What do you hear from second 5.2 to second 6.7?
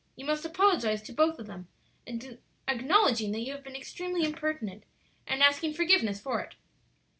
and asking forgiveness for it."